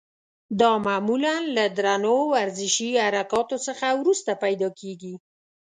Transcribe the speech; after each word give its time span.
دا 0.59 0.71
معمولا 0.87 1.35
له 1.55 1.65
درنو 1.77 2.15
ورزشي 2.33 2.89
حرکاتو 3.05 3.57
څخه 3.67 3.87
وروسته 4.01 4.31
پیدا 4.43 4.69
کېږي. 4.79 5.13